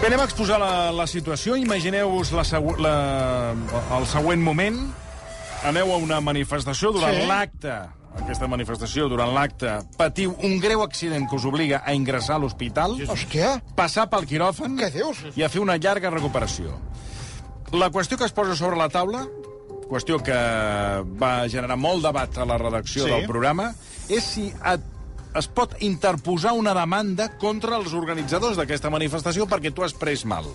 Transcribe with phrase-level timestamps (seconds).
[0.00, 1.56] Bé, anem a exposar la, la situació.
[1.60, 2.44] Imagineu-vos la,
[3.98, 4.78] el següent moment.
[5.68, 7.26] Aneu a una manifestació durant Sí.
[7.28, 7.74] l'acte.
[8.20, 12.96] Aquesta manifestació, durant l'acte, patiu un greu accident que us obliga a ingressar a l'hospital,
[13.06, 15.20] Hòstia, passar pel quiròfan què dius?
[15.36, 16.72] i a fer una llarga recuperació.
[17.72, 19.28] La qüestió que es posa sobre la taula,
[19.88, 20.34] qüestió que
[21.22, 23.10] va generar molt debat a la redacció Sí.
[23.10, 23.74] del programa,
[24.08, 24.80] és si et,
[25.36, 30.48] es pot interposar una demanda contra els organitzadors d'aquesta manifestació perquè tu has pres mal.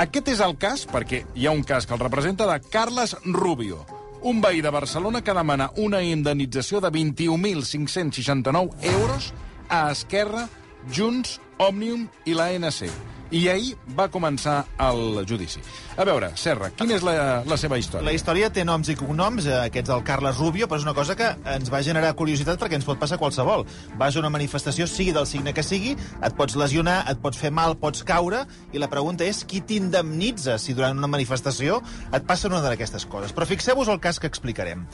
[0.00, 3.84] Aquest és el cas, perquè hi ha un cas que el representa, de Carles Rubio,
[4.22, 9.32] un veí de Barcelona que demana una indemnització de 21.569 euros
[9.68, 10.48] a Esquerra,
[10.92, 13.19] Junts, Òmnium i l'ANC.
[13.30, 15.60] I ahir va començar el judici.
[15.94, 17.14] A veure, Serra, quina és la,
[17.46, 18.02] la seva història?
[18.08, 21.14] La història té noms i cognoms, eh, aquests del Carles Rubio, però és una cosa
[21.18, 23.66] que ens va generar curiositat perquè ens pot passar qualsevol.
[24.00, 27.52] Vas a una manifestació, sigui del signe que sigui, et pots lesionar, et pots fer
[27.54, 28.42] mal, pots caure,
[28.74, 31.78] i la pregunta és qui t'indemnitza si durant una manifestació
[32.10, 33.36] et passa una d'aquestes coses.
[33.36, 34.88] Però fixeu-vos el cas que explicarem.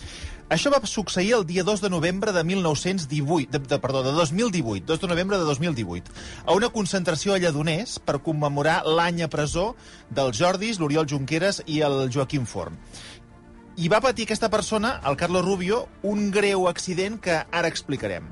[0.47, 4.85] Això va succeir el dia 2 de novembre de 1918, de, de, perdó, de 2018,
[4.87, 6.13] 2 de novembre de 2018,
[6.47, 9.73] a una concentració a Lledoners per commemorar l'any a presó
[10.09, 12.79] dels Jordis, l'Oriol Junqueras i el Joaquim Forn.
[13.77, 18.31] I va patir aquesta persona, el Carlos Rubio, un greu accident que ara explicarem.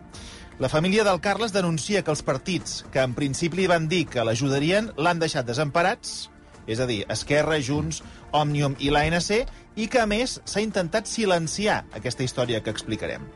[0.63, 4.23] La família del Carles denuncia que els partits, que en principi li van dir que
[4.23, 6.29] l'ajudarien, l'han deixat desemparats,
[6.67, 9.45] és a dir, Esquerra, Junts, Òmnium i l'ANC,
[9.77, 13.27] i que, a més, s'ha intentat silenciar aquesta història que explicarem.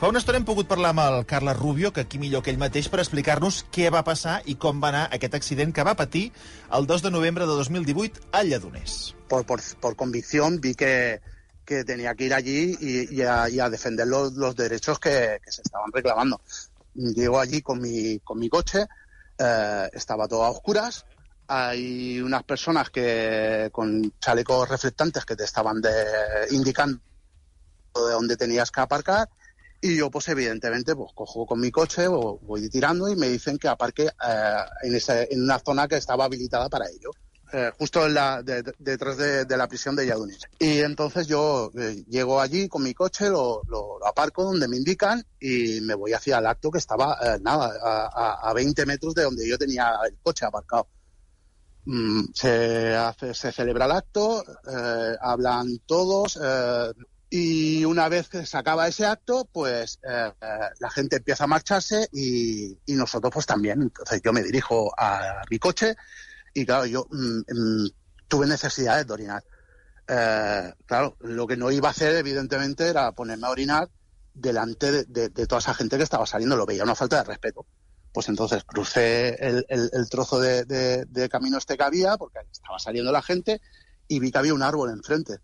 [0.00, 2.58] Fa una estona hem pogut parlar amb el Carles Rubio, que aquí millor que ell
[2.58, 6.24] mateix, per explicar-nos què va passar i com va anar aquest accident que va patir
[6.74, 9.14] el 2 de novembre de 2018 a Lledoners.
[9.28, 11.20] por, por, por convicción vi que,
[11.64, 15.40] que tenía que ir allí y, y a, y a defender los, los derechos que,
[15.44, 16.40] que se estaban reclamando.
[16.94, 18.86] Llego allí con mi, con mi coche,
[19.38, 21.04] eh, estaba todo a oscuras,
[21.46, 25.90] hay unas personas que con chalecos reflectantes que te estaban de,
[26.50, 27.00] indicando
[27.94, 29.28] de dónde tenías que aparcar
[29.80, 33.58] y yo pues evidentemente pues cojo con mi coche o voy tirando y me dicen
[33.58, 37.10] que aparque eh, en, ese- en una zona que estaba habilitada para ello
[37.52, 40.40] eh, justo en la, de- de- detrás de, la prisión de Yadunis.
[40.58, 45.22] Y entonces yo eh, llego allí con mi coche, lo, lo- aparco donde me indican
[45.38, 49.22] y me voy hacia el acto que estaba, eh, nada, a- a 20 metros de
[49.24, 50.88] donde yo tenía el coche aparcado.
[51.86, 56.92] Mm, se, hace, se celebra el acto, eh, hablan todos eh,
[57.28, 60.32] y una vez que se acaba ese acto, pues eh,
[60.78, 63.82] la gente empieza a marcharse y, y nosotros pues también.
[63.82, 65.94] Entonces yo me dirijo a mi coche
[66.54, 67.38] y claro, yo mm,
[67.84, 67.90] mm,
[68.28, 69.44] tuve necesidades de orinar.
[70.86, 73.90] Claro, lo que no iba a hacer, evidentemente, era ponerme a orinar
[74.32, 76.56] delante de, de- de toda esa gente que estaba saliendo.
[76.56, 77.66] Lo veía una falta de respeto.
[78.14, 82.38] Pues entonces crucé el, el- el trozo de, de- de camino este que había, porque
[82.50, 83.60] estaba saliendo la gente,
[84.08, 85.38] y vi que había un árbol enfrente.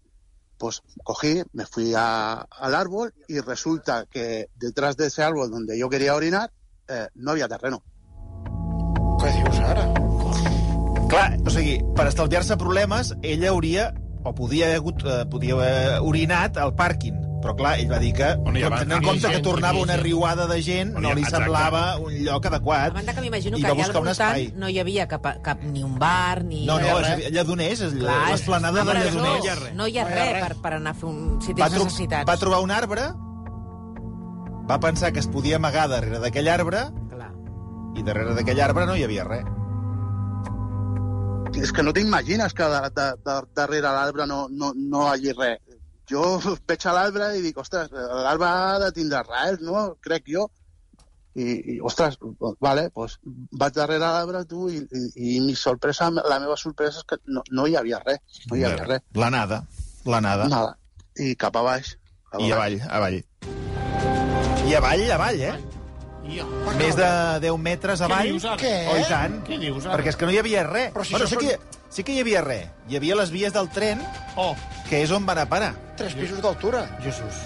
[0.56, 5.76] Pues cogí, me fui a- al árbol y resulta que detrás de ese árbol donde
[5.78, 6.52] yo quería orinar,
[6.86, 7.82] eh, no había terreno.
[9.20, 9.84] Què dius ara?
[11.10, 13.90] Clar, o sigui, per estalviar-se problemes, ell hauria,
[14.22, 17.18] o podia haver, hagut, eh, podia haver orinat al pàrquing.
[17.40, 19.80] Però clar, ell va dir que, hi ha- tenint en compte que gent, tornava hi
[19.80, 21.38] ha una riuada de gent, no li exacte.
[21.38, 22.90] semblava un lloc adequat.
[22.92, 24.52] A banda que m'imagino que va allà al voltant espai.
[24.60, 26.66] no hi havia cap, cap ni un bar, ni...
[26.66, 27.30] No, no, res.
[27.32, 29.14] Lledoners, l'esplanada de Lledoners.
[29.16, 31.40] No, no hi ha No hi ha res per, per anar a fer un...
[31.40, 32.28] si va, tens tro necessitats.
[32.28, 33.08] va trobar un arbre,
[34.70, 36.84] va pensar que es podia amagar darrere d'aquell arbre,
[37.14, 37.32] Clar.
[37.96, 39.48] i darrere d'aquell arbre no hi havia res.
[41.60, 45.32] és que no t'imagines que de, de, de, darrere l'arbre no, no, no hi hagi
[45.36, 45.58] res.
[46.10, 46.24] Jo
[46.68, 49.90] veig a l'arbre i dic, ostres, l'arbre ha de tindre res, no?
[50.04, 50.48] Crec jo.
[51.38, 52.16] I, i ostres,
[52.58, 53.18] vale, pues,
[53.62, 57.44] vaig darrere l'arbre, tu, i, i, i mi sorpresa, la meva sorpresa és que no,
[57.54, 58.42] no hi havia res.
[58.50, 59.06] No hi havia res.
[59.14, 59.62] La nada,
[60.10, 60.50] la nada.
[60.50, 60.74] Nada.
[61.20, 61.94] I cap a baix.
[62.32, 63.20] Cap a I avall, avall.
[64.66, 65.79] I avall, avall, eh?
[66.30, 66.44] Ja.
[66.78, 67.08] Més de
[67.42, 68.28] 10 metres avall.
[68.30, 68.56] dius ara?
[68.62, 68.74] Què?
[68.92, 69.38] Oh, i tant.
[69.46, 69.96] Què dius ara?
[69.96, 70.92] Perquè és que no hi havia res.
[70.94, 71.58] Però si bueno, sí, que,
[71.90, 72.68] sí que hi havia res.
[72.88, 74.00] Hi havia les vies del tren,
[74.36, 74.54] Oh,
[74.88, 75.74] que és on van a parar.
[75.96, 76.84] tres pisos d'altura.
[77.02, 77.42] Jesús.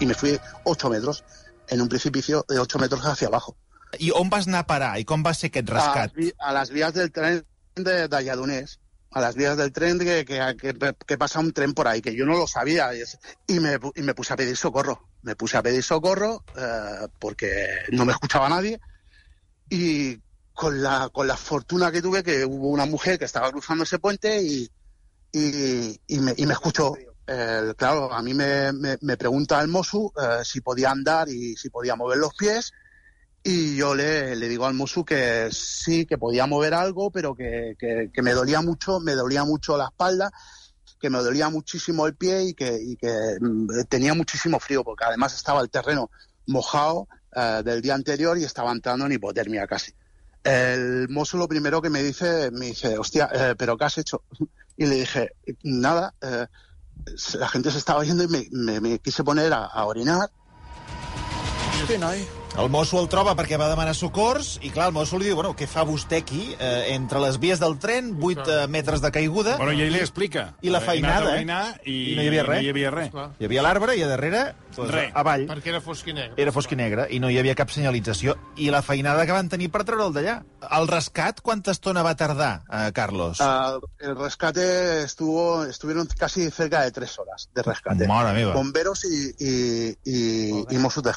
[0.00, 1.24] Y me fui 8 metros,
[1.68, 3.56] en un precipicio de 8 metros hacia abajo.
[3.98, 4.98] I on vas anar a parar?
[5.00, 6.14] I com va ser aquest a, las rescat?
[6.14, 8.78] vi- a las vías del tren de, de Alladonés,
[9.10, 12.36] a las vías del tren que, que, pasa un tren por ahí, que yo no
[12.36, 12.90] lo sabía,
[13.46, 15.08] y, me, y me puse a pedir socorro.
[15.22, 18.78] Me puse a pedir socorro eh, porque no me escuchaba nadie
[19.68, 20.20] y
[20.52, 23.98] con la, con la fortuna que tuve que hubo una mujer que estaba cruzando ese
[23.98, 24.68] puente y,
[25.32, 26.94] y, me, escuchó.
[27.26, 31.56] El- claro, a mí me, me, me pregunta el Mosu eh, si podía andar y
[31.56, 32.72] si podía mover los pies
[33.42, 38.22] y yo le, digo al Mosu que sí, que podía mover algo, pero que, que,
[38.22, 40.30] me dolía mucho, me dolía mucho la espalda,
[41.00, 45.34] que me dolía muchísimo el pie y que, que mm, tenía muchísimo frío, porque además
[45.34, 46.10] estaba el terreno
[46.46, 49.92] mojado eh, del día anterior y estaba entrando en hipotermia casi.
[50.42, 54.22] El mozo lo primero que me dice, me dice, hostia, eh, ¿pero qué has hecho?
[54.80, 55.32] Y le dije,
[55.64, 56.46] nada, eh,
[57.34, 60.30] la gente se estaba yendo y me, quise poner a, a orinar.
[61.88, 62.37] Hosti, noi.
[62.56, 65.52] El mosso el troba perquè va demanar socors i, clar, el mosso li diu, bueno,
[65.54, 66.56] què fa vostè aquí?
[66.58, 70.00] Eh, entre les vies del tren, 8 eh, metres de caiguda, Bueno, i ell li
[70.00, 70.54] explica.
[70.64, 71.44] I la feinada, eh?
[71.84, 72.56] I, I no hi havia res.
[72.58, 73.12] No hi havia res.
[73.38, 74.40] Hi havia l'arbre i a darrere,
[74.74, 75.12] doncs, Res.
[75.14, 76.34] avall, Perquè era fosc i negre.
[76.42, 78.34] era fosc i negre i no hi havia cap senyalització.
[78.56, 80.40] I la feinada que van tenir per treure'l d'allà.
[80.80, 83.38] El rescat, quanta estona va tardar, eh, Carlos?
[83.40, 88.08] Ah, el rescate estuvo, estuvieron casi cerca de tres horas de rescate.
[88.08, 88.54] Mare meva.
[88.54, 91.12] Bomberos y, y, y, y Mossos de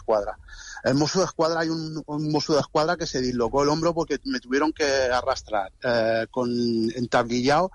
[0.83, 3.93] El Mosso de Escuadra, hay un, un Mosso de Escuadra que se dislocó el hombro
[3.93, 6.49] porque me tuvieron que arrastrar eh, con
[6.95, 7.71] entablillado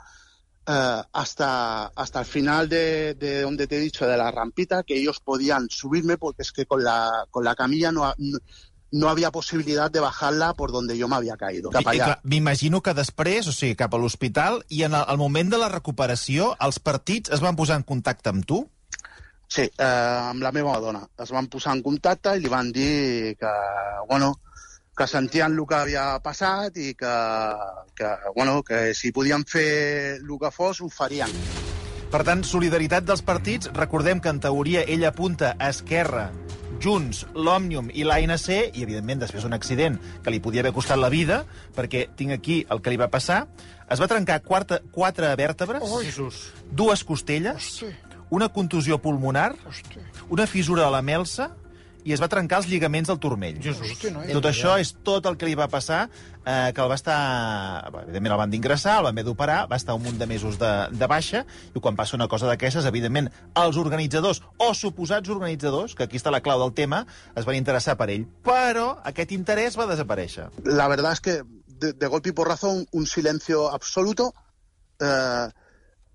[0.66, 4.98] eh, hasta, hasta el final de, de donde te he dicho, de la rampita, que
[4.98, 8.38] ellos podían subirme porque es que con la, con la camilla no, no,
[8.90, 11.70] no había posibilidad de bajarla por donde yo me había caído.
[11.70, 12.16] Cap allà.
[12.24, 15.70] M'imagino que després, o sigui, cap a l'hospital, i en el, el moment de la
[15.72, 18.64] recuperació, els partits es van posar en contacte amb tu?
[19.48, 21.04] Sí, eh, amb la meva dona.
[21.22, 23.52] Es van posar en contacte i li van dir que,
[24.08, 24.34] bueno,
[24.96, 27.14] que sentien el que havia passat i que,
[27.94, 31.30] que, bueno, que si podien fer el que fos, ho farien.
[32.10, 33.70] Per tant, solidaritat dels partits.
[33.74, 36.30] Recordem que, en teoria, ell apunta a Esquerra,
[36.82, 41.10] Junts, l'Òmnium i l'ANC, i, evidentment, després un accident que li podia haver costat la
[41.12, 41.42] vida,
[41.76, 43.46] perquè tinc aquí el que li va passar.
[43.90, 46.30] Es va trencar quarta, quatre vèrtebres, Oh,
[46.70, 47.92] dues costelles, Hosti,
[48.30, 50.02] una contusió pulmonar, hosti.
[50.28, 51.52] una fissura de la melsa
[52.06, 53.56] i es va trencar els lligaments del turmell.
[53.62, 53.96] Jesús.
[54.30, 56.04] Tot això és tot el que li va passar,
[56.44, 57.16] eh, que el va estar...
[58.04, 60.70] Evidentment el van d'ingressar, el van haver d'operar, va estar un munt de mesos de,
[60.94, 61.42] de baixa,
[61.74, 63.26] i quan passa una cosa d'aquestes, evidentment,
[63.58, 67.02] els organitzadors, o suposats organitzadors, que aquí està la clau del tema,
[67.34, 68.30] es van interessar per ell.
[68.46, 70.46] Però aquest interès va desaparèixer.
[70.62, 74.32] La verdad es que de, de golpe y porrazo un, un silencio absoluto.
[75.00, 75.48] Eh,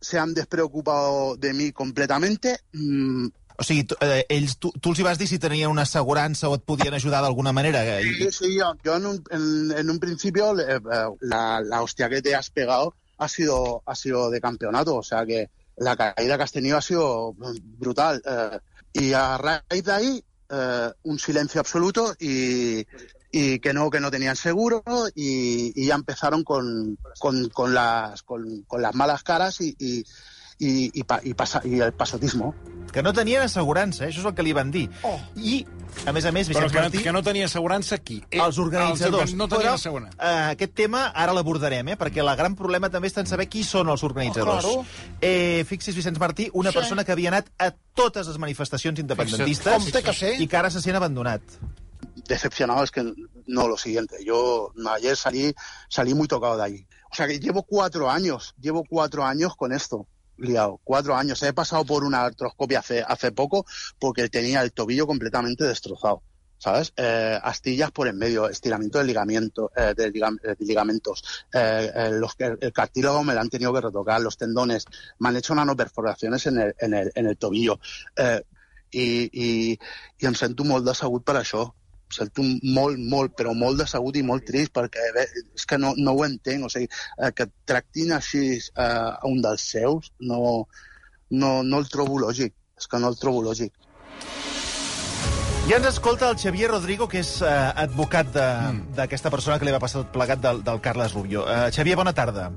[0.01, 2.57] se han despreocupado de mí completamente.
[2.73, 3.27] Mm,
[3.57, 6.49] O sigui, tu, eh, ells, tu, tu els hi vas dir si tenien una assegurança
[6.49, 7.83] o et podien ajudar d'alguna manera?
[7.85, 11.81] eh, Sí, sí, yo, yo en, un, en, en un principio eh, eh, la, la
[11.83, 15.95] hostia que te has pegado ha sido, ha sido de campeonato, o sea que la
[15.95, 17.35] caída que has tenido ha sido
[17.77, 18.21] brutal.
[18.25, 18.59] eh,
[18.93, 22.83] y a raíz de ahí, eh, un silencio absoluto y,
[23.31, 24.83] y que no que no tenían seguro
[25.15, 29.99] y, y ya empezaron con, con, con las, con, con las malas caras y, y,
[30.59, 32.53] y, y, pa- y pasa- y el pasotismo.
[32.91, 34.09] que no tenien assegurança, eh?
[34.11, 34.89] això és el que li van dir.
[35.07, 35.15] Oh.
[35.39, 35.61] I,
[36.05, 36.97] a més a més, Però Vicenç que, Martí...
[37.05, 38.17] que no tenia assegurança qui?
[38.29, 39.29] Eh, els organitzadors.
[39.31, 40.17] Els, no tenien Però, assegurança.
[40.19, 41.97] eh, aquest tema ara l'abordarem, eh?
[41.97, 44.67] perquè el gran problema també està en saber qui són els organitzadors.
[44.67, 44.83] Oh,
[45.21, 46.79] eh, fixis, Vicenç Martí, una Sí.
[46.81, 50.35] persona que havia anat a totes les manifestacions independentistes Com té que ser.
[50.41, 51.41] i que ara se sent abandonat.
[52.31, 53.03] Decepcionado es que
[53.47, 54.23] no lo siguiente.
[54.25, 55.53] Yo ayer salí,
[55.89, 56.87] salí muy tocado de allí.
[57.11, 60.07] O sea que llevo cuatro años, llevo cuatro años con esto,
[60.37, 60.79] liado.
[60.83, 61.43] Cuatro años.
[61.43, 63.65] He pasado por una artroscopia hace, hace poco
[63.99, 66.23] porque tenía el tobillo completamente destrozado.
[66.57, 66.93] ¿Sabes?
[66.95, 71.23] Eh, astillas por en medio, estiramiento de, ligamento, eh, de, eh, ligamentos.
[71.51, 74.85] Eh, los, que- el cartílago me lo han tenido que retocar, los tendones.
[75.17, 77.79] Me han hecho nanoperforaciones en el, en el, en el tobillo.
[78.93, 79.49] I, i,
[80.19, 81.37] i em sento molt decebut per.
[82.11, 85.25] Sento molt, molt, però molt decebut i molt trist perquè bé,
[85.55, 86.65] és que no, no ho entenc.
[86.65, 86.89] O sigui,
[87.19, 90.67] eh, que tractin així eh, a un dels seus no,
[91.31, 92.53] no, no el trobo lògic.
[92.81, 93.71] És que no el trobo lògic.
[95.69, 97.47] Ja ens escolta el Xavier Rodrigo, que és eh,
[97.85, 101.45] advocat de- d'aquesta persona que li va passar tot plegat del, del Carles Rubio.
[101.47, 102.49] Eh, Xavier, bona tarda.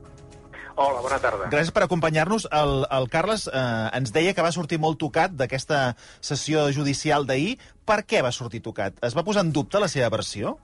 [0.74, 1.48] Hola, bona tarda.
[1.52, 2.48] Gràcies per acompanyar-nos.
[2.50, 3.64] El, el Carles eh,
[3.94, 7.58] ens deia que va sortir molt tocat d'aquesta sessió judicial d'ahir.
[7.86, 8.98] Per què va sortir tocat?
[9.06, 10.56] Es va posar en dubte la seva versió?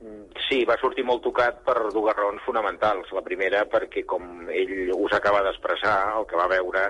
[0.00, 3.10] Mm, Sí, va sortir molt tocat per dues raons fonamentals.
[3.12, 6.86] La primera, perquè, com ell us acaba d'expressar, el que va veure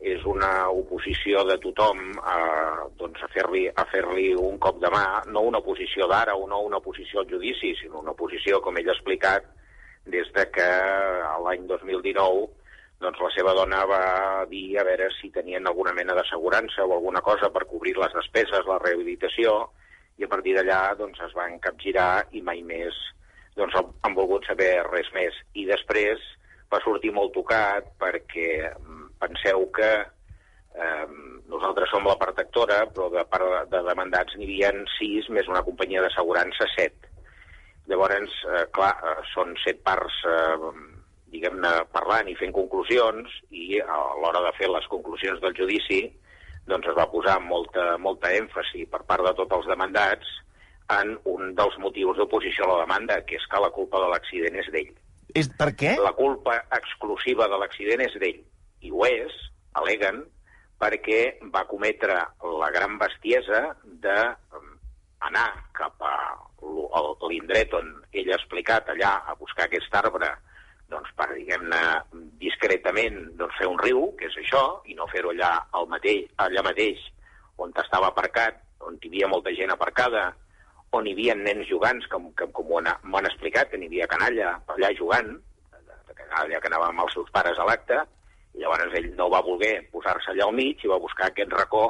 [0.00, 2.36] és una oposició de tothom a,
[3.00, 4.02] doncs, a fer-li a fer
[4.40, 8.00] un cop de mà, no una posició d'ara o no una posició al judici, sinó
[8.00, 9.48] una posició, com ell ha explicat,
[10.12, 10.68] des de que
[11.44, 12.48] l'any 2019
[13.00, 14.00] doncs la seva dona va
[14.50, 18.66] dir a veure si tenien alguna mena d'assegurança o alguna cosa per cobrir les despeses,
[18.68, 19.70] la rehabilitació,
[20.20, 22.92] i a partir d'allà doncs, es van capgirar i mai més
[23.56, 25.32] doncs, han- volgut saber res més.
[25.56, 26.20] I després
[26.70, 29.88] va sortir molt tocat perquè mm, penseu que
[30.76, 31.06] eh,
[31.48, 33.24] nosaltres som la part actora, però de
[33.72, 37.08] de demandats n'hi havia sis, més una companyia d'assegurança, set.
[37.90, 40.70] Llavors, eh, clar, eh, són set parts, eh,
[41.34, 46.04] diguem-ne, parlant i fent conclusions, i a l'hora de fer les conclusions del judici,
[46.70, 50.26] doncs es va posar molta, molta èmfasi per part de tots els demandats
[51.00, 54.58] en un dels motius d'oposició a la demanda, que és que la culpa de l'accident
[54.62, 54.92] és d'ell.
[55.34, 55.94] És, per què?
[56.02, 58.42] La culpa exclusiva de l'accident és d'ell.
[58.86, 59.34] I ho és,
[59.78, 60.24] aleguen,
[60.80, 61.20] perquè
[61.54, 62.16] va cometre
[62.60, 63.76] la gran bestiesa
[65.20, 66.14] d'anar cap a
[67.28, 70.30] l'indret on ell ha explicat allà a buscar aquest arbre
[70.90, 71.80] doncs, per, diguem-ne,
[72.42, 76.64] discretament doncs, fer un riu, que és això, i no fer-ho allà, al mateix, allà
[76.66, 77.04] mateix
[77.62, 80.32] on estava aparcat, on hi havia molta gent aparcada,
[80.96, 83.86] on hi havia nens jugants, com, com, com m'ho han, m'ho han explicat, que n'hi
[83.92, 85.30] havia canalla allà jugant,
[86.30, 88.00] canalla que anava amb els seus pares a l'acte,
[88.54, 91.84] i llavors ell no va voler posar-se allà al mig i va buscar aquest racó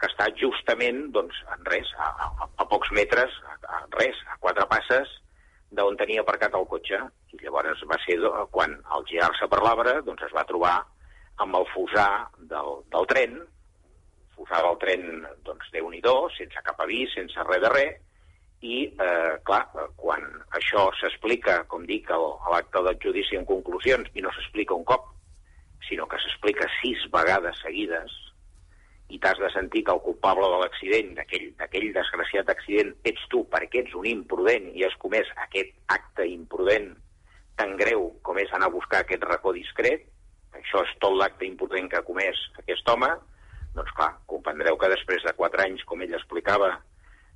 [0.00, 4.38] que està justament, doncs, en res, a, a, a pocs metres, a, a res, a
[4.40, 5.10] quatre passes
[5.76, 6.98] d'on tenia aparcat el cotxe.
[7.30, 10.78] I llavors va ser do- quan, al girar-se per l'arbre, doncs es va trobar
[11.40, 12.08] amb el fusar
[12.50, 13.36] del, del tren,
[14.36, 15.04] fusar del tren,
[15.46, 16.00] doncs, déu nhi
[16.36, 17.94] sense cap avís, sense res de res,
[18.60, 19.62] i, eh, clar,
[19.96, 20.20] quan
[20.58, 24.84] això s'explica, com dic, al- a l'acte del judici en conclusions, i no s'explica un
[24.84, 25.06] cop,
[25.88, 28.12] sinó que s'explica sis vegades seguides,
[29.10, 33.84] i t'has de sentir que el culpable de l'accident, d'aquell desgraciat accident, ets tu perquè
[33.84, 36.92] ets un imprudent i has comès aquest acte imprudent
[37.60, 40.06] tan greu com és anar a buscar aquest racó discret,
[40.56, 43.10] això és tot l'acte imprudent que ha comès aquest home,
[43.74, 46.72] doncs clar, comprendreu que després de quatre anys, com ell explicava,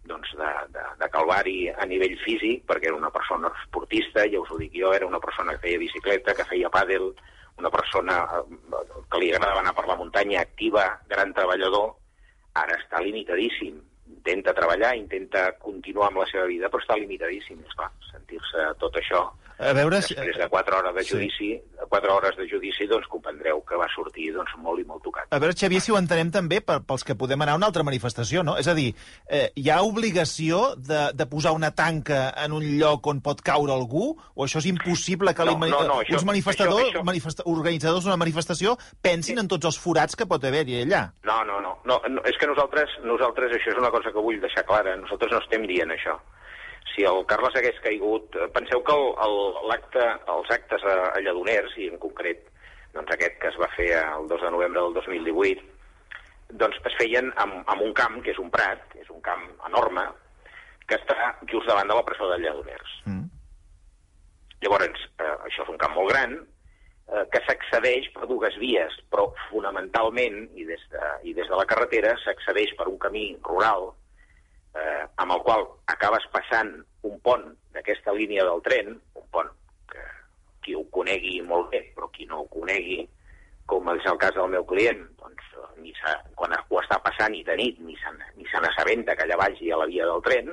[0.09, 4.51] doncs de, de, de calvari a nivell físic, perquè era una persona esportista, ja us
[4.53, 7.13] ho dic jo, era una persona que feia bicicleta, que feia pàdel,
[7.61, 8.45] una persona eh,
[9.15, 11.93] que li agradava anar per la muntanya, activa, gran treballador,
[12.59, 13.79] ara està limitadíssim.
[14.11, 17.61] Intenta treballar, intenta continuar amb la seva vida, però està limitadíssim.
[17.63, 19.23] És clar, sentir-se tot això
[19.59, 20.15] A veure si...
[20.17, 21.11] després de quatre hores de Sí.
[21.15, 21.49] judici,
[21.89, 25.29] quatre hores de judici, doncs comprendreu que va sortir doncs, molt i molt tocat.
[25.31, 27.85] A veure, Xavier, si ho entenem també per, pels que podem anar a una altra
[27.87, 28.57] manifestació, no?
[28.59, 28.95] És a dir,
[29.29, 33.73] eh, hi ha obligació de, de posar una tanca en un lloc on pot caure
[33.73, 34.17] algú?
[34.35, 38.05] O això és impossible que No, no, no, això- uns manifestadors, això- això- manifesta organitzadors
[38.05, 41.13] d'una manifestació pensin en tots els forats que pot haver-hi allà?
[41.23, 42.23] No, no, no, no, no.
[42.25, 45.67] És que nosaltres, nosaltres, això és una cosa que vull deixar clara, nosaltres no estem
[45.67, 46.19] dient això.
[46.93, 48.35] Si el Carles hagués caigut...
[48.37, 52.45] eh, Penseu que el- el- l'acte, els actes a, a Lledoners, i en concret
[52.95, 55.65] doncs aquest que es va fer el 2 de novembre del 2018,
[56.61, 59.43] doncs es feien amb, amb un camp, que és un prat, que és un camp
[59.67, 60.05] enorme,
[60.87, 62.93] que està just davant de la presó de Lledoners.
[63.09, 63.25] Mm.
[64.63, 66.37] Llavors, eh, això és un camp molt gran,
[67.09, 71.67] eh, que s'accedeix per dues vies, però fonamentalment, i des de, i des de la
[71.67, 73.91] carretera, s'accedeix per un camí rural,
[74.75, 76.73] eh, amb el qual acabes passant
[77.09, 79.51] un pont d'aquesta línia del tren, un pont
[79.91, 80.05] que
[80.65, 83.03] qui ho conegui molt bé, però qui no ho conegui,
[83.67, 85.95] com és el cas del meu client, doncs eh, ni
[86.37, 89.71] quan ho està passant i de nit ni se ni se n'assabenta que allà hi
[89.73, 90.53] ha la via del tren,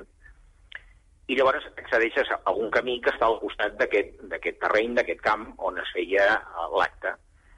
[1.27, 5.21] i llavors accedeixes a a un camí que està al costat d'aquest d'aquest terreny, d'aquest
[5.21, 7.15] camp on es feia eh, l'acte.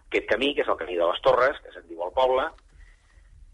[0.09, 2.45] Aquest camí, que és el camí de les Torres, que se'n diu el poble,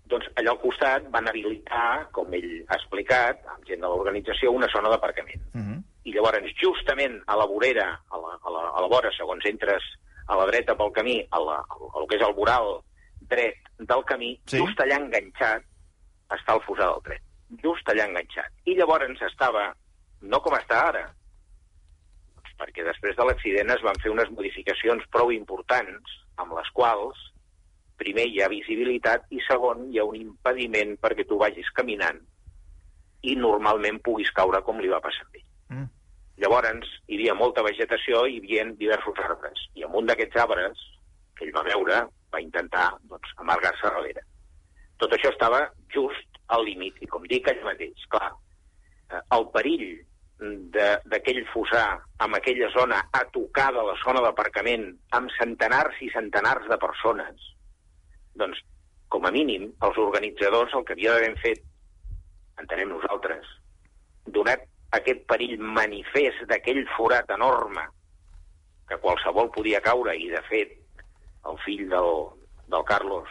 [0.10, 4.70] doncs allà al costat van habilitar, com ell ha explicat, amb gent de l'organització, una
[4.74, 5.42] zona d'aparcament.
[5.54, 5.84] Mm -hmm.
[6.04, 9.84] I llavors, justament a la vorera, a la, a la, a la vora, segons entres
[10.28, 12.82] a la dreta pel camí, a, la, a, el que és el voral
[13.30, 14.58] dret del camí, Sí.
[14.58, 15.64] just allà enganxat
[16.30, 17.22] està el fusar del tren.
[17.64, 18.52] Just allà enganxat.
[18.66, 19.74] I llavors estava,
[20.22, 21.14] no com està ara,
[22.60, 26.04] perquè després de l'accident es van fer unes modificacions prou importants
[26.38, 27.29] amb les quals
[28.00, 32.20] primer hi ha visibilitat i segon hi ha un impediment perquè tu vagis caminant
[33.28, 35.46] i normalment puguis caure com li va passar a ell.
[35.76, 35.88] Mm.
[36.40, 39.66] Llavors, hi havia molta vegetació i hi havia diversos arbres.
[39.76, 40.84] I amb un d'aquests arbres,
[41.36, 44.24] que ell va veure, va intentar doncs, amargar-se darrere.
[45.00, 46.96] Tot això estava just al límit.
[47.04, 48.32] I com dic allà mateix, clar,
[49.12, 49.90] eh, el perill
[50.40, 54.86] d'aquell fosar amb aquella zona a tocar de la zona d'aparcament
[55.18, 57.50] amb centenars i centenars de persones,
[58.42, 58.62] doncs,
[59.14, 61.64] com a mínim, els organitzadors el que havia d'haver fet,
[62.62, 63.48] entenem nosaltres,
[64.40, 64.66] donat
[64.98, 67.86] aquest perill manifest d'aquell forat enorme
[68.90, 70.74] que qualsevol podia caure i, de fet,
[71.50, 72.12] el fill del,
[72.74, 73.30] del Carlos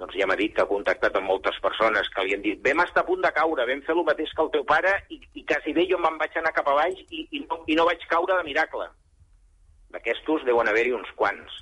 [0.00, 2.80] doncs ja m'ha dit que ha contactat amb moltes persones que li han dit vam
[2.86, 5.44] estar a punt de caure, vam fer el mateix que el teu pare i, i
[5.50, 8.06] quasi bé jo me'n vaig anar cap a baix i, i, no, i no vaig
[8.08, 8.86] caure de miracle.
[9.92, 11.58] D'aquestos deuen haver-hi uns quants,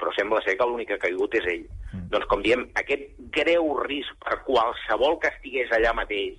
[0.00, 1.68] però sembla ser que l'únic que ha caigut és ell.
[1.92, 2.08] Mm.
[2.12, 6.36] Doncs, com diem, aquest greu risc per qualsevol que estigués allà mateix,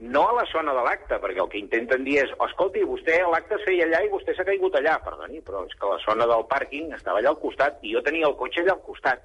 [0.00, 3.56] no a la zona de l'acte, perquè el que intenten dir és escolti, vostè l'acte
[3.58, 6.44] es feia allà i vostè s'ha caigut allà, perdoni, però és que la zona del
[6.52, 9.24] pàrquing estava allà al costat i jo tenia el cotxe allà al costat,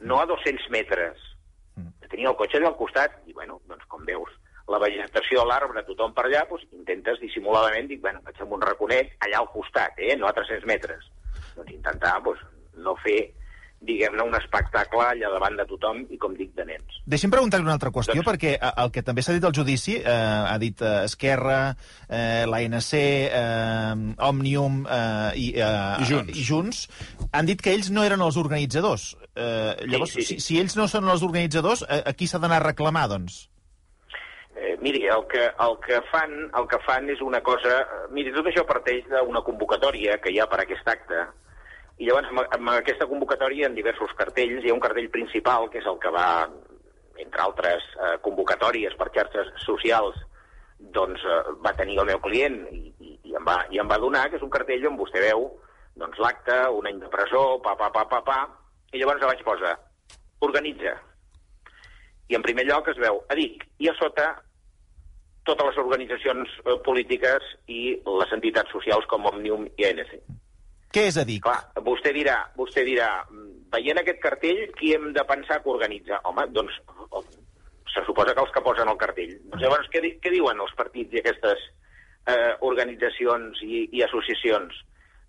[0.00, 1.26] no a 200 metres.
[2.10, 4.32] Tenia el cotxe allà al costat i, bueno, doncs com veus,
[4.72, 9.12] la vegetació, l'arbre, tothom per allà, doncs intentes dissimuladament, dic, bueno, faig amb un raconet
[9.26, 11.06] allà al costat, eh, no a 300 metres.
[11.56, 12.42] Doncs intentar, doncs,
[12.80, 13.20] no fer
[13.80, 16.98] diguem-ne, un espectacle allà davant de tothom i, com dic, de nens.
[17.08, 18.28] Deixi'm preguntar-li una altra qüestió, doncs...
[18.28, 20.16] perquè eh, el que també s'ha dit al judici, eh,
[20.52, 21.60] ha dit eh, Esquerra,
[22.06, 23.94] eh, l'ANC, eh,
[24.28, 25.70] Òmnium eh, i, eh,
[26.04, 26.36] I Junts.
[26.36, 26.82] i Junts,
[27.32, 29.14] han dit que ells no eren els organitzadors.
[29.32, 30.36] Eh, llavors, sí, sí.
[30.36, 33.46] Si, si ells no són els organitzadors, eh, a qui s'ha d'anar a reclamar, doncs?
[34.60, 37.78] Eh, miri, el que, el, que fan, el que fan és una cosa...
[38.12, 41.22] Miri, tot això parteix d'una convocatòria que hi ha per aquest acte,
[42.00, 44.64] i llavors, amb, amb aquesta convocatòria ha diversos cartells.
[44.64, 46.26] Hi ha un cartell principal, que és el que va,
[47.24, 50.20] entre altres eh, convocatòries per xarxes socials,
[50.96, 54.00] doncs eh, va tenir el meu client i, i, i, em va, i em va
[54.00, 55.48] donar, que és un cartell on vostè veu
[56.00, 58.38] doncs, l'acte, un any de presó, pa, pa, pa, pa, pa,
[58.92, 59.74] i llavors vaig posar,
[60.44, 60.94] organitza.
[62.30, 64.30] I en primer lloc es veu, a dic, i a sota
[65.44, 70.16] totes les organitzacions eh, polítiques i les entitats socials com Òmnium i ANC.
[70.90, 71.38] Què és a dir?
[71.40, 76.20] Clar, vostè dirà, vostè dirà, "Mm, veient aquest cartell, qui hem de pensar que organitza?
[76.24, 76.72] Home, doncs
[77.94, 79.36] se suposa que els que posen el cartell.
[79.50, 81.58] Doncs llavors, què, di- què diuen els partits i aquestes
[82.26, 84.74] eh, organitzacions i, i associacions?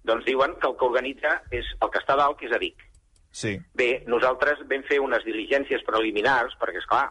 [0.04, 2.82] Doncs diuen que el que organitza és el que està dalt, que és a Vic.
[3.32, 3.56] Sí.
[3.74, 7.08] Bé, nosaltres vam fer unes diligències preliminars, perquè, és clar,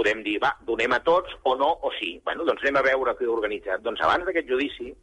[0.00, 2.14] podem dir, va, donem a tots o no, o sí.
[2.24, 3.84] Bueno, doncs anem a veure ho ha organitzat.
[3.84, 4.94] Doncs abans d'aquest judici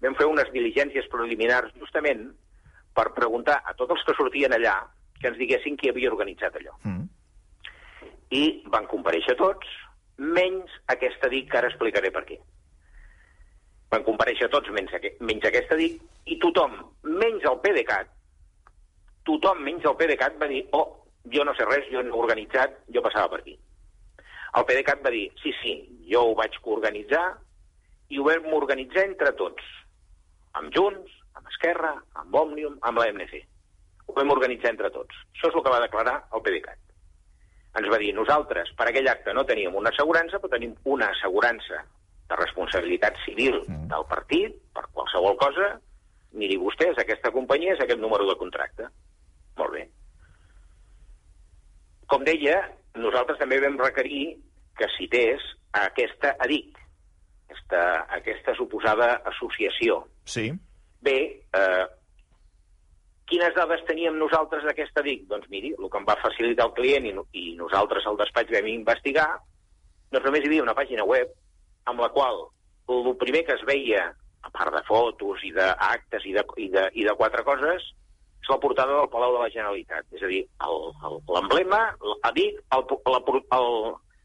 [0.00, 2.30] vam fer unes diligències preliminars justament
[2.96, 4.78] per preguntar a tots els que sortien allà
[5.20, 6.76] que ens diguessin qui havia organitzat allò.
[6.86, 7.04] Mm.
[8.38, 9.68] I van compareixer tots,
[10.18, 12.38] menys aquesta dic, que ara explicaré per què.
[13.92, 18.10] Van compareixer tots menys, aqu menys aquesta dic, i tothom, menys el PDeCAT,
[19.28, 20.86] tothom menys el PDeCAT va dir, oh,
[21.32, 23.58] jo no sé res, jo no he organitzat, jo passava per aquí.
[24.56, 25.74] El PDeCAT va dir, sí, sí,
[26.08, 27.24] jo ho vaig coorganitzar
[28.08, 29.64] i ho vam organitzar entre tots,
[30.56, 33.42] amb Junts, amb Esquerra, amb Òmnium, amb la MNC.
[34.08, 35.16] Ho vam organitzar entre tots.
[35.34, 36.80] Això és el que va declarar el PDeCAT.
[37.78, 41.84] Ens va dir, nosaltres per aquell acte no teníem una assegurança, però tenim una assegurança
[42.28, 45.74] de responsabilitat civil del partit, per qualsevol cosa,
[46.36, 48.88] miri vostès, aquesta companyia és aquest número de contracte.
[49.60, 49.84] Molt bé.
[52.08, 52.60] Com deia,
[52.96, 54.38] nosaltres també vam requerir
[54.78, 56.78] que cités a aquesta ADIC,
[57.50, 57.82] aquesta,
[58.16, 60.00] aquesta suposada associació.
[60.24, 60.50] Sí.
[61.04, 61.18] Bé,
[61.54, 61.86] eh,
[63.28, 65.26] quines dades teníem nosaltres d'aquesta DIC?
[65.30, 68.70] Doncs miri, el que em va facilitar el client i, i nosaltres al despatx vam
[68.72, 69.28] investigar,
[70.12, 71.34] doncs només hi havia una pàgina web
[71.88, 72.46] amb la qual
[72.88, 74.08] el primer que es veia,
[74.42, 77.84] a part de fotos i d'actes i, de, i, de, i de quatre coses,
[78.48, 80.06] és la portada del Palau de la Generalitat.
[80.16, 80.44] És a dir,
[81.28, 81.80] l'emblema,
[82.24, 83.20] a dir, el, la,
[83.58, 83.66] el,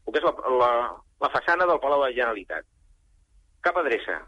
[0.06, 0.70] el que és la, la,
[1.20, 2.64] la façana del Palau de la Generalitat.
[3.64, 4.20] Cap adreça,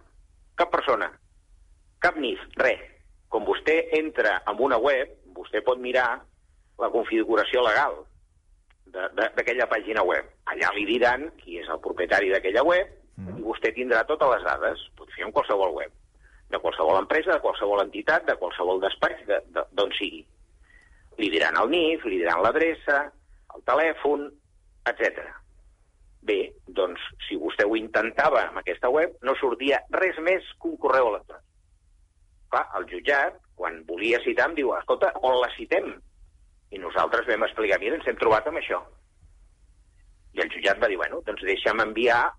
[0.57, 1.09] cap persona,
[2.05, 2.83] cap NIF, res.
[3.33, 6.21] Com vostè entra en una web, vostè pot mirar
[6.79, 7.97] la configuració legal
[8.93, 10.29] d'aquella pàgina web.
[10.53, 12.93] Allà li diran qui és el propietari d'aquella web
[13.33, 14.85] i vostè tindrà totes les dades.
[14.97, 15.93] Pot fer en qualsevol web,
[16.51, 20.25] de qualsevol empresa, de qualsevol entitat, de qualsevol despatx, de- de- d'on sigui.
[21.19, 23.13] Li diran el NIF, li diran l'adreça,
[23.55, 24.29] el telèfon,
[24.87, 25.25] etc.
[26.23, 30.77] Bé, doncs, si vostè ho intentava amb aquesta web, no sortia res més que un
[30.77, 31.43] correu electrònic.
[32.51, 35.89] Clar, el jutjat, quan volia citar, em diu, escolta, on la citem?
[36.71, 38.83] I nosaltres vam explicar, mira, ens hem trobat amb això.
[40.35, 42.33] I el jutjat va dir, bueno, doncs deixa'm enviar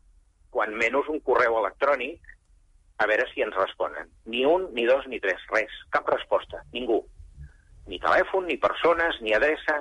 [0.54, 2.22] quan menys un correu electrònic
[2.98, 4.10] a veure si ens responen.
[4.26, 5.72] Ni un, ni dos, ni tres, res.
[5.94, 6.64] Cap resposta.
[6.74, 7.04] Ningú.
[7.88, 9.80] Ni telèfon, ni persones, ni adreça,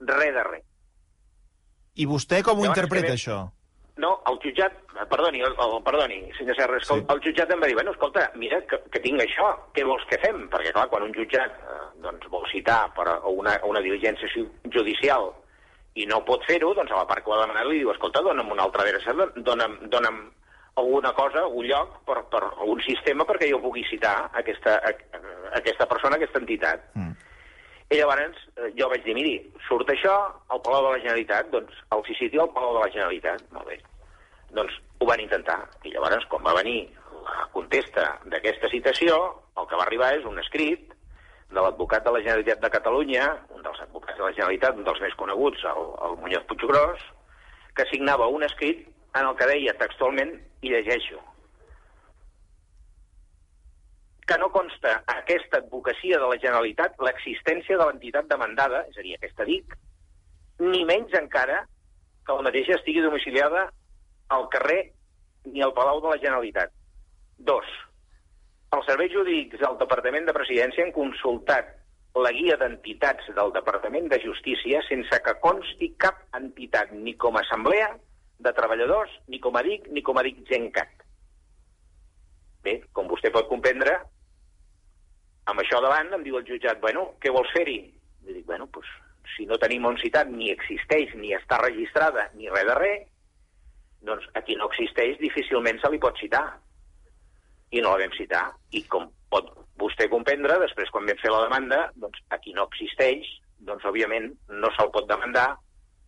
[0.00, 0.64] res de res.
[1.96, 3.38] I vostè com ho Llavors, interpreta, que ve- això?
[3.96, 4.74] No, el jutjat,
[5.08, 6.90] perdoni, el, el, perdoni, senyor Serra, sí.
[6.92, 7.04] Sí.
[7.14, 10.18] el jutjat em va dir, bueno, escolta, mira, que, que tinc això, què vols que
[10.20, 10.42] fem?
[10.52, 14.28] Perquè, clar, quan un jutjat eh, doncs, vol citar per a una, a una diligència
[14.34, 15.30] ju- judicial
[15.96, 18.20] i no pot fer-ho, doncs a la part que ho ha demanat li diu, escolta,
[18.20, 20.20] dona'm una altra adreça, don- dona'm, dona'm
[20.76, 24.92] alguna cosa, algun lloc, per, per algun sistema perquè jo pugui citar aquesta, a,
[25.58, 26.84] aquesta persona, aquesta entitat.
[26.94, 27.14] Mm.
[27.86, 29.36] I llavors eh, jo vaig dir, miri,
[29.68, 30.14] surt això
[30.50, 33.44] al Palau de la Generalitat, doncs el sitio al Palau de la Generalitat.
[33.54, 33.78] Molt bé.
[34.56, 35.60] Doncs ho van intentar.
[35.86, 36.80] I llavors, quan va venir
[37.22, 39.20] la contesta d'aquesta citació,
[39.56, 40.92] el que va arribar és un escrit
[41.46, 45.00] de l'advocat de la Generalitat de Catalunya, un dels advocats de la Generalitat, un dels
[45.00, 47.06] més coneguts, el, el Muñoz Puiggròs,
[47.76, 48.82] que signava un escrit
[49.16, 50.34] en el que deia textualment,
[50.66, 51.22] i llegeixo,
[54.26, 59.04] que no consta a aquesta advocacia de la Generalitat l'existència de l'entitat demandada, és a
[59.06, 59.76] dir, aquesta DIC,
[60.66, 61.62] ni menys encara
[62.26, 63.68] que la mateixa estigui domiciliada
[64.34, 64.80] al carrer
[65.46, 66.72] ni al Palau de la Generalitat.
[67.38, 67.68] Dos,
[68.74, 71.70] els serveis jurídics del Departament de Presidència han consultat
[72.16, 77.44] la guia d'entitats del Departament de Justícia sense que consti cap entitat ni com a
[77.44, 77.92] assemblea
[78.42, 81.02] de treballadors, ni com a DIC, ni com a DIC Gencat.
[82.66, 83.94] Bé, com vostè pot comprendre,
[85.46, 87.78] amb això davant em diu el jutjat, bueno, què vols fer-hi?
[88.26, 88.88] I dic, bueno, doncs,
[89.36, 93.04] si no tenim on citat, ni existeix, ni està registrada, ni res de res,
[94.06, 96.44] doncs a qui no existeix difícilment se li pot citar.
[97.74, 98.44] I no la vam citar.
[98.78, 99.48] I com pot
[99.80, 103.26] vostè comprendre, després quan vam fer la demanda, doncs a qui no existeix,
[103.66, 104.30] doncs òbviament
[104.62, 105.48] no se'l pot demandar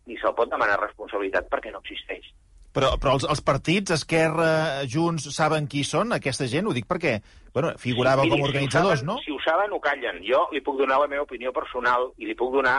[0.09, 2.27] ni se'l pot demanar responsabilitat perquè no existeix.
[2.73, 6.67] Però, però els, els partits, Esquerra, Junts, saben qui són aquesta gent?
[6.69, 7.15] Ho dic perquè
[7.53, 9.23] bueno, figurava Sí, com miri, a organitzadors, si saben, no?
[9.25, 10.21] Si ho saben, ho callen.
[10.25, 12.77] Jo li puc donar la meva opinió personal i li puc donar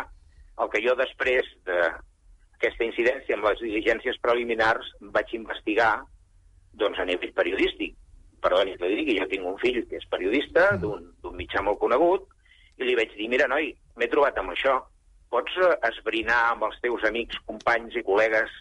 [0.62, 5.96] el que jo després d'aquesta incidència amb les diligències preliminars vaig investigar
[6.78, 7.96] doncs, a nivell periodístic.
[8.40, 11.80] Perdoni que li digui, jo tinc un fill que és periodista d'un d'un mitjà molt
[11.82, 12.30] conegut
[12.80, 14.78] i li vaig dir, mira, noi, m'he trobat amb això.
[15.30, 18.52] Pots eh, esbrinar amb els teus amics, companys i col·legues,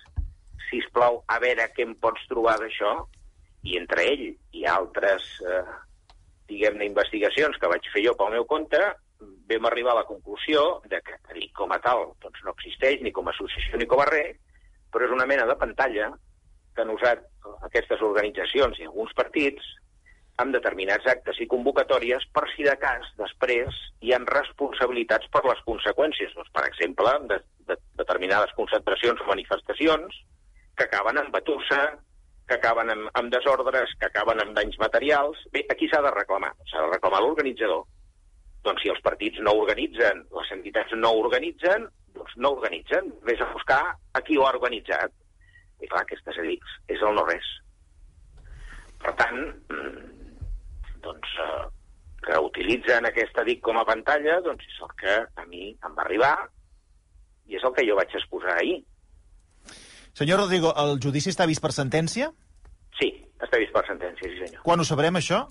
[0.70, 2.94] si plau, a veure què em pots trobar d'això?
[3.66, 5.64] I entre ell i altres eh,
[6.50, 8.80] diguem-ne, investigacions que vaig fer jo pel meu compte,
[9.50, 13.12] vam arribar a la conclusió de que ni com a tal doncs no existeix, ni
[13.12, 14.38] com a associació ni com a res,
[14.94, 16.12] però és una mena de pantalla
[16.76, 17.26] que han usat
[17.68, 19.66] aquestes organitzacions i alguns partits
[20.40, 23.76] amb determinats actes i convocatòries per si de cas després
[24.06, 26.32] hi han responsabilitats per les conseqüències.
[26.38, 30.22] Doncs, per exemple, de, de determinades concentracions o manifestacions
[30.80, 31.82] que acaben amb batussa,
[32.48, 35.42] que acaben amb, amb desordres, que acaben amb danys materials.
[35.54, 36.54] Bé, aquí s'ha de reclamar.
[36.72, 37.84] S'ha de reclamar l'organitzador.
[38.66, 43.12] Doncs si els partits no organitzen, les entitats no organitzen, doncs no organitzen.
[43.28, 45.14] Ves a buscar a qui ho ha organitzat.
[45.80, 47.52] I clar, aquestes edics és el no-res.
[49.00, 49.38] Per tant,
[51.04, 51.68] doncs, eh,
[52.26, 56.06] que utilitzen aquesta DIC com a pantalla, doncs és el que a mi em va
[56.06, 56.34] arribar
[57.50, 58.82] i és el que jo vaig exposar ahir.
[60.18, 62.30] Senyor Rodrigo, el judici està vist per sentència?
[63.00, 63.10] Sí,
[63.40, 64.62] està vist per sentència, sí senyor.
[64.66, 65.46] Quan ho sabrem, això?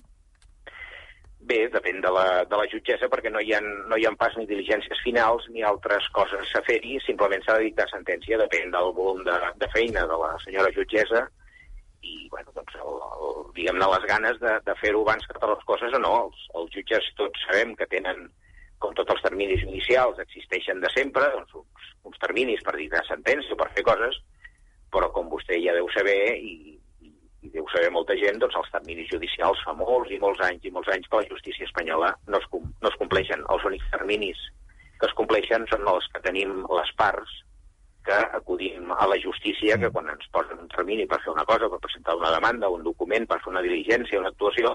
[1.49, 4.35] Bé, depèn de la, de la jutgessa, perquè no hi, ha, no hi ha pas
[4.37, 8.91] ni diligències finals ni altres coses a fer-hi, simplement s'ha de dictar sentència, depèn del
[8.93, 11.25] volum de, de feina de la senyora jutgessa
[12.01, 15.67] i, bueno, doncs, el, el, diguem-ne, les ganes de, de fer-ho abans que totes les
[15.71, 16.13] coses o no.
[16.25, 18.27] Els, els jutges tots sabem que tenen,
[18.83, 23.55] com tots els terminis judicials, existeixen de sempre, doncs, uns, uns terminis per dictar sentència
[23.55, 24.19] o per fer coses,
[24.93, 26.53] però com vostè ja deu saber i,
[27.05, 27.11] i,
[27.45, 30.73] i deu saber molta gent, doncs els terminis judicials fa molts i molts anys i
[30.73, 33.45] molts anys que la justícia espanyola no es, no es compleixen.
[33.53, 34.47] Els únics terminis
[34.99, 37.37] que es compleixen són els que tenim les parts
[38.09, 41.69] que acudim a la justícia, que quan ens posen un termini per fer una cosa,
[41.69, 44.73] per presentar una demanda, un document, per fer una diligència, una actuació,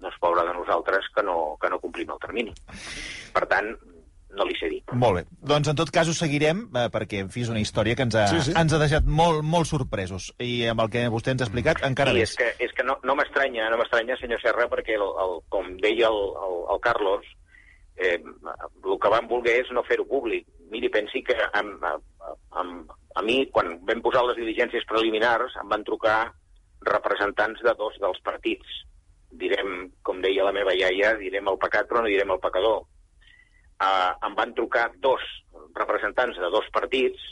[0.00, 2.54] no és pobra de nosaltres que no, que no complim el termini.
[3.36, 3.74] Per tant,
[4.30, 4.78] no li sé dir.
[4.96, 5.24] Molt bé.
[5.52, 8.14] Doncs en tot cas ho seguirem, eh, perquè en fi, és una història que ens
[8.16, 8.54] ha, Sí, sí.
[8.56, 10.30] ens ha deixat molt, molt sorpresos.
[10.38, 12.30] I amb el que vostè ens ha explicat, encara I més.
[12.30, 15.74] és que, és que no, no m'estranya, no m'estranya, senyor Serra, perquè, el, el, com
[15.82, 17.26] deia el, el, el Carlos,
[18.00, 20.46] eh, el que van voler és no fer-ho públic.
[20.72, 25.84] Miri, pensi que amb, amb, a mi, quan vam posar les diligències preliminars, em van
[25.86, 26.20] trucar
[26.86, 28.78] representants de dos dels partits.
[29.40, 32.86] Direm, com deia la meva iaia, direm el pecat, però no direm el pecador.
[33.80, 35.22] Uh, em van trucar dos
[35.76, 37.22] representants de dos partits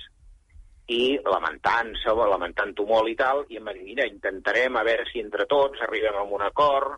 [0.89, 5.21] i lamentant-se, lamentant-ho molt i tal, i em va dir, mira, intentarem a veure si
[5.21, 6.97] entre tots arribem a un acord,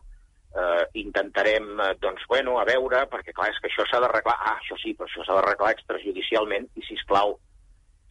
[0.56, 4.56] eh, intentarem, eh, doncs, bueno, a veure, perquè clar, és que això s'ha d'arreglar, ah,
[4.58, 7.36] això sí, però això s'ha d'arreglar extrajudicialment, i si plau,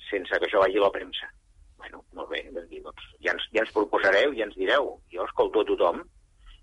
[0.10, 1.30] sense que això vagi a la premsa.
[1.80, 4.98] Bueno, molt bé, vam dir, doncs, ja ens, ja ens proposareu, ja ens direu.
[5.14, 6.02] Jo escolto a tothom,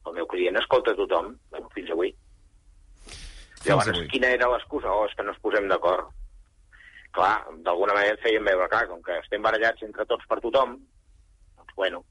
[0.06, 2.12] el meu client escolta a tothom, bueno, fins avui.
[3.64, 4.08] Llavors, avui.
[4.12, 4.92] quina era l'excusa?
[4.92, 6.12] Oh, és que no ens posem d'acord.
[7.16, 7.32] Clar,
[7.64, 10.76] d'alguna manera feien veure, clar, com que estem barallats entre tots per tothom,
[11.56, 12.04] doncs, bueno,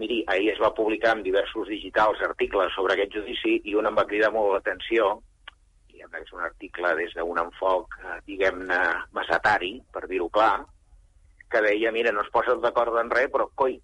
[0.00, 3.96] miri, ahir es va publicar en diversos digitals articles sobre aquest judici i un em
[3.96, 5.08] va cridar molt l'atenció,
[5.90, 8.80] diguem que és un article des d'un enfoc, eh, diguem-ne,
[9.16, 10.64] masatari, per dir-ho clar,
[11.50, 13.78] que deia, mira, no es posen d'acord en res, però, coi,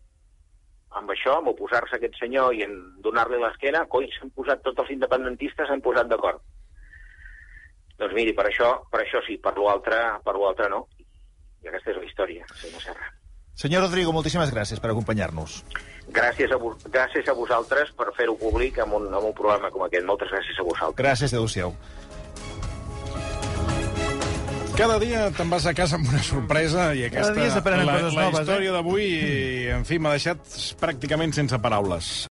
[1.01, 4.85] amb això, amb oposar-se a aquest senyor i en donar-li l'esquena, coi, s'han posat tots
[4.85, 6.43] els independentistes s'han posat d'acord.
[7.99, 10.87] Doncs miri, per això, per això sí, per l'altre per l'altre no.
[11.63, 13.11] I aquesta és la història, senyor Serra.
[13.63, 15.61] Senyor Rodrigo, moltíssimes gràcies per acompanyar-nos.
[16.13, 16.59] Gràcies a,
[16.93, 20.07] gràcies a vosaltres per fer-ho públic amb un, amb un programa com aquest.
[20.09, 21.01] Moltes gràcies a vosaltres.
[21.01, 21.73] Gràcies, adéu-siau.
[24.73, 27.35] Cada dia te'n vas a casa amb una sorpresa i aquesta...
[27.37, 28.43] dia s'aprenen la, coses la noves, eh?
[28.47, 29.09] història d'avui,
[29.77, 32.13] en fi, m'ha deixat pràcticament sense paraules.